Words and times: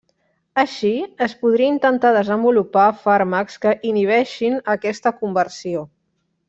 Així, 0.61 0.93
es 1.25 1.35
podria 1.41 1.73
intentar 1.73 2.11
desenvolupar 2.17 2.87
fàrmacs 3.05 3.61
que 3.67 3.77
inhibeixin 3.93 4.61
aquesta 4.79 5.17
conversió. 5.25 5.89